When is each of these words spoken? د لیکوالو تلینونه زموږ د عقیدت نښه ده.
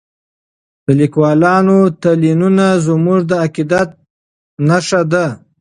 د 0.85 0.87
لیکوالو 1.01 1.79
تلینونه 2.01 2.67
زموږ 2.85 3.19
د 3.29 3.31
عقیدت 3.45 3.89
نښه 4.67 5.01
ده. 5.11 5.25